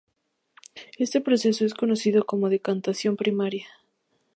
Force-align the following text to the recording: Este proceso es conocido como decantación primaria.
Este 0.97 1.21
proceso 1.21 1.63
es 1.63 1.75
conocido 1.75 2.25
como 2.25 2.49
decantación 2.49 3.15
primaria. 3.17 3.67